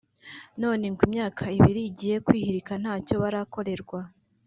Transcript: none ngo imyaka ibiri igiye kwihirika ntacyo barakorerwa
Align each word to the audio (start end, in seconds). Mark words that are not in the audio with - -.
none 0.61 0.85
ngo 0.91 1.01
imyaka 1.07 1.43
ibiri 1.57 1.81
igiye 1.89 2.15
kwihirika 2.25 2.73
ntacyo 2.81 3.13
barakorerwa 3.23 3.99